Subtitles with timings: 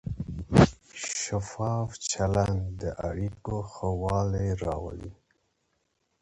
[1.21, 5.13] شفاف چلند د اړیکو ښه والی راولي.